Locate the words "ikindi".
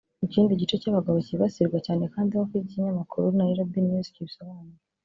0.25-0.59